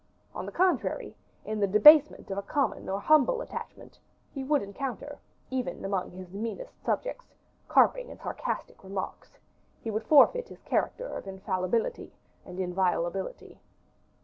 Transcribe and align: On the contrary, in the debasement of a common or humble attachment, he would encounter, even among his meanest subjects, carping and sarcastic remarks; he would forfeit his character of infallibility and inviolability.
On 0.33 0.47
the 0.47 0.51
contrary, 0.51 1.15
in 1.45 1.59
the 1.59 1.67
debasement 1.67 2.31
of 2.31 2.37
a 2.39 2.41
common 2.41 2.89
or 2.89 2.99
humble 2.99 3.39
attachment, 3.39 3.99
he 4.31 4.43
would 4.43 4.63
encounter, 4.63 5.19
even 5.51 5.85
among 5.85 6.09
his 6.09 6.33
meanest 6.33 6.83
subjects, 6.83 7.35
carping 7.67 8.09
and 8.09 8.19
sarcastic 8.19 8.83
remarks; 8.83 9.37
he 9.79 9.91
would 9.91 10.07
forfeit 10.07 10.49
his 10.49 10.63
character 10.63 11.05
of 11.05 11.27
infallibility 11.27 12.11
and 12.45 12.59
inviolability. 12.59 13.59